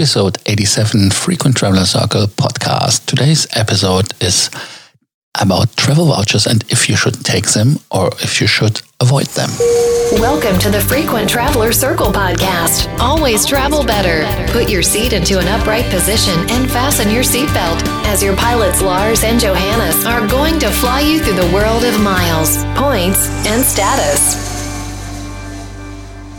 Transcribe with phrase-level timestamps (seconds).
[0.00, 3.04] episode 87 Frequent Traveler Circle podcast.
[3.04, 4.48] Today's episode is
[5.38, 9.50] about travel vouchers and if you should take them or if you should avoid them.
[10.12, 12.88] Welcome to the Frequent Traveler Circle podcast.
[12.98, 14.24] Always travel better.
[14.54, 19.22] Put your seat into an upright position and fasten your seatbelt as your pilots Lars
[19.22, 24.49] and Johannes are going to fly you through the world of miles, points, and status.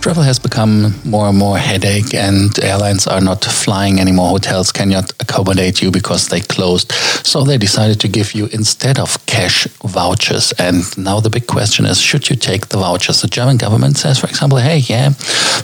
[0.02, 4.30] Travel has become more and more headache, and airlines are not flying anymore.
[4.30, 6.92] Hotels cannot accommodate you because they closed.
[7.24, 10.54] So they decided to give you instead of cash vouchers.
[10.54, 13.22] And now the big question is: Should you take the vouchers?
[13.22, 15.10] The German government says, for example, "Hey, yeah,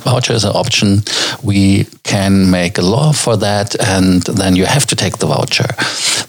[0.03, 1.03] voucher is an option.
[1.41, 5.67] We can make a law for that, and then you have to take the voucher."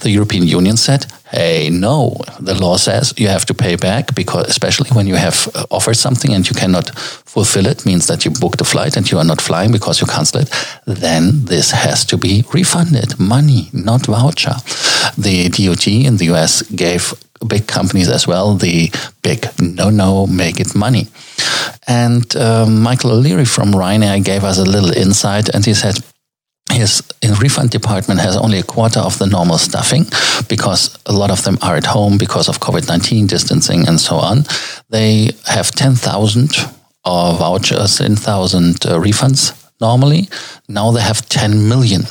[0.00, 4.48] The European Union said, hey, no, the law says you have to pay back because,
[4.48, 8.30] especially when you have uh, offered something and you cannot fulfill it, means that you
[8.30, 10.50] booked a flight and you are not flying because you cancel it,
[10.86, 13.18] then this has to be refunded.
[13.18, 14.54] Money, not voucher.
[15.16, 17.12] The DOT in the US gave
[17.46, 18.90] big companies as well the
[19.22, 21.08] big no, no, make it money.
[21.86, 25.98] And um, Michael O'Leary from Ryanair gave us a little insight and he said,
[26.78, 27.02] his
[27.42, 30.04] refund department has only a quarter of the normal staffing
[30.48, 34.16] because a lot of them are at home because of COVID 19 distancing and so
[34.16, 34.44] on.
[34.88, 36.50] They have 10,000
[37.04, 40.28] uh, vouchers, 10,000 uh, refunds normally.
[40.68, 42.02] Now they have 10 million.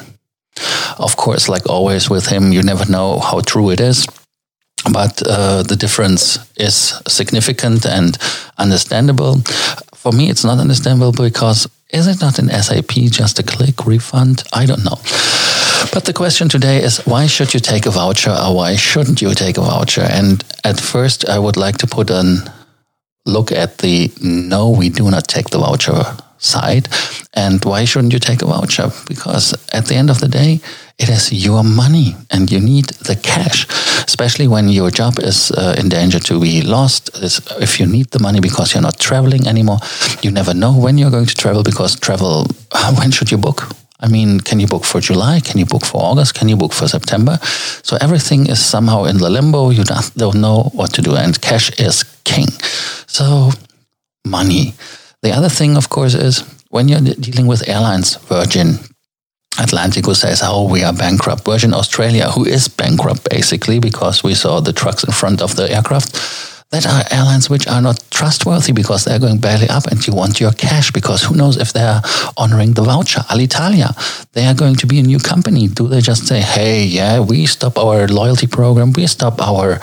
[0.98, 4.08] Of course, like always with him, you never know how true it is.
[4.92, 8.18] But uh, the difference is significant and
[8.58, 9.42] understandable.
[9.96, 14.44] For me, it's not understandable because is it not in SAP just a click refund?
[14.54, 15.00] I don't know.
[15.94, 19.34] But the question today is why should you take a voucher or why shouldn't you
[19.34, 20.02] take a voucher?
[20.02, 22.54] And at first, I would like to put a
[23.26, 26.88] look at the no, we do not take the voucher side.
[27.34, 28.92] And why shouldn't you take a voucher?
[29.08, 30.60] Because at the end of the day,
[30.98, 33.68] it is your money and you need the cash,
[34.08, 37.12] especially when your job is uh, in danger to be lost.
[37.62, 39.78] If you need the money because you're not traveling anymore,
[40.24, 42.48] you never know when you're going to travel because travel,
[42.98, 43.70] when should you book?
[44.00, 45.40] I mean, can you book for July?
[45.40, 46.36] Can you book for August?
[46.36, 47.38] Can you book for September?
[47.84, 49.72] So everything is somehow in the limbo.
[49.72, 51.16] You don't know what to do.
[51.16, 52.48] And cash is king.
[53.08, 53.52] So
[54.26, 54.74] money.
[55.28, 56.40] The other thing, of course, is
[56.70, 58.80] when you're dealing with airlines, Virgin,
[59.60, 61.44] Atlantic who says, oh, we are bankrupt.
[61.44, 65.70] Virgin Australia, who is bankrupt basically because we saw the trucks in front of the
[65.70, 66.16] aircraft.
[66.72, 70.40] That are airlines which are not trustworthy because they're going barely up and you want
[70.40, 72.02] your cash because who knows if they're
[72.38, 73.20] honoring the voucher.
[73.28, 73.92] Alitalia,
[74.32, 75.68] they are going to be a new company.
[75.68, 79.80] Do they just say, hey, yeah, we stop our loyalty program, we stop our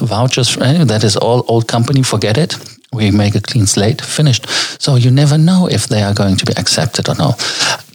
[0.00, 0.56] vouchers?
[0.56, 2.56] Eh, that is all old company, forget it
[2.92, 4.48] we make a clean slate, finished.
[4.80, 7.38] So you never know if they are going to be accepted or not.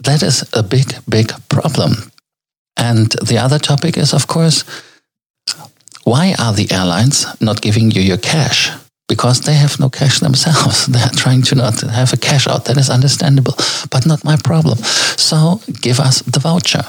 [0.03, 2.11] That is a big, big problem.
[2.77, 4.63] And the other topic is, of course,
[6.03, 8.71] why are the airlines not giving you your cash?
[9.07, 10.85] Because they have no cash themselves.
[10.91, 12.65] They are trying to not have a cash out.
[12.65, 13.55] That is understandable,
[13.89, 14.77] but not my problem.
[15.17, 16.83] So give us the voucher.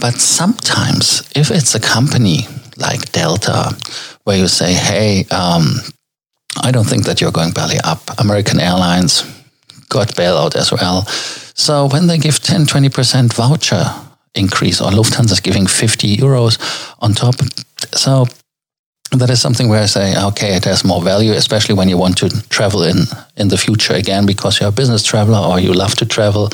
[0.00, 2.46] But sometimes, if it's a company
[2.76, 3.76] like Delta,
[4.24, 5.80] where you say, hey, um,
[6.60, 8.02] I don't think that you're going belly up.
[8.18, 9.24] American Airlines
[9.88, 11.06] got bailout as well.
[11.54, 13.84] So when they give 10, 20% voucher
[14.34, 16.58] increase, or Lufthansa is giving 50 euros
[17.00, 17.34] on top.
[17.94, 18.26] So
[19.18, 22.16] that is something where I say, okay, it has more value, especially when you want
[22.18, 22.96] to travel in
[23.36, 26.48] in the future again, because you're a business traveler or you love to travel,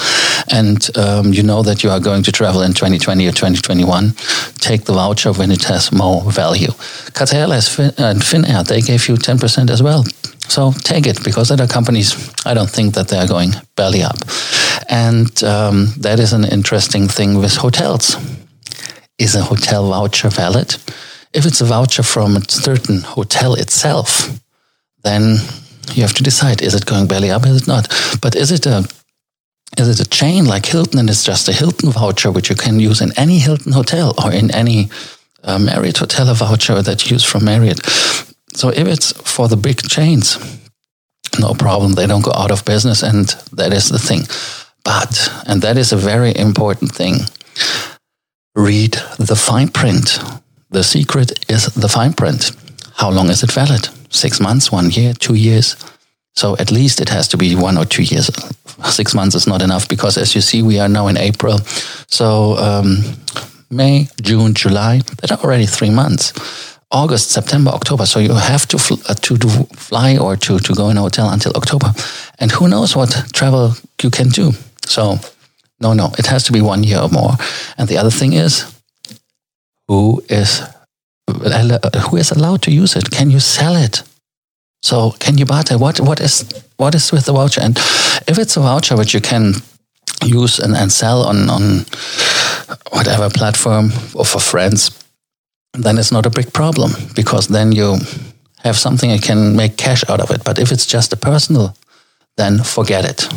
[0.51, 4.13] and um, you know that you are going to travel in 2020 or 2021.
[4.59, 6.73] Take the voucher when it has more value.
[7.15, 7.49] Qatar
[7.99, 10.05] and Finnair they gave you 10% as well.
[10.49, 14.17] So take it because other companies, I don't think that they are going belly up.
[14.89, 18.17] And um, that is an interesting thing with hotels.
[19.19, 20.77] Is a hotel voucher valid?
[21.33, 24.29] If it's a voucher from a certain hotel itself,
[25.03, 25.37] then
[25.95, 27.47] you have to decide: is it going belly up?
[27.47, 27.89] Is it not?
[28.21, 28.89] But is it a
[29.79, 32.81] is it a chain like Hilton and it's just a Hilton voucher which you can
[32.81, 34.89] use in any Hilton hotel or in any
[35.45, 37.85] uh, Marriott hotel voucher that you use from Marriott?
[38.55, 40.39] So if it's for the big chains,
[41.39, 41.93] no problem.
[41.93, 44.23] They don't go out of business, and that is the thing.
[44.85, 47.21] But, and that is a very important thing,
[48.55, 50.19] read the fine print.
[50.71, 52.53] The secret is the fine print.
[52.95, 53.89] How long is it valid?
[54.11, 55.77] Six months, one year, two years?
[56.35, 58.31] So at least it has to be one or two years.
[58.85, 61.59] Six months is not enough because, as you see, we are now in April.
[62.09, 63.03] So um,
[63.71, 66.33] May, June, July, that are already three months.
[66.91, 68.07] August, September, October.
[68.07, 71.01] So you have to fl- uh, to, to fly or to, to go in a
[71.01, 71.93] hotel until October.
[72.39, 74.53] And who knows what travel you can do.
[74.87, 75.19] So
[75.81, 77.33] No, no, it has to be one year or more.
[77.77, 78.65] And the other thing is,
[79.89, 80.63] who is
[82.11, 83.11] who is allowed to use it?
[83.11, 84.03] Can you sell it?
[84.83, 85.79] So can you barter?
[85.79, 86.45] What what is
[86.77, 87.61] what is with the voucher?
[87.61, 87.77] And
[88.27, 89.55] if it's a voucher which you can
[90.25, 91.85] use and, and sell on on
[92.93, 94.91] whatever platform or for friends,
[95.73, 97.99] then it's not a big problem because then you
[98.65, 100.45] have something you can make cash out of it.
[100.45, 101.77] But if it's just a personal,
[102.37, 103.29] then forget it.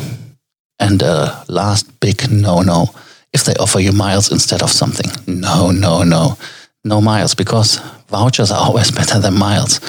[0.78, 2.86] And uh, last big no no
[3.32, 5.10] if they offer you miles instead of something.
[5.26, 6.36] No, no, no.
[6.84, 9.80] No miles because vouchers are always better than miles.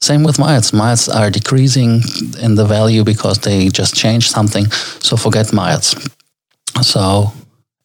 [0.00, 0.72] Same with miles.
[0.72, 2.02] Miles are decreasing
[2.40, 4.70] in the value because they just change something.
[5.00, 5.96] So forget miles.
[6.82, 7.32] So